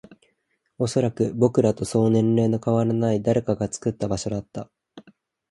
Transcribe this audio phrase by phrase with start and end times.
[0.79, 4.71] おそらく、僕らとそう年齢の変わらない誰かが作った場所だった